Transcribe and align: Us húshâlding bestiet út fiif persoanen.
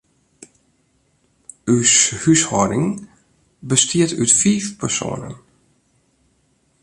Us 1.75 1.93
húshâlding 2.23 2.87
bestiet 3.69 4.11
út 4.21 4.31
fiif 4.39 4.65
persoanen. 4.79 5.35